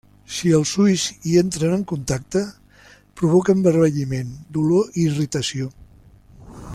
[0.35, 1.01] Si els ulls
[1.31, 2.41] hi entren en contacte,
[3.21, 5.69] provoca envermelliment, dolor i irritació.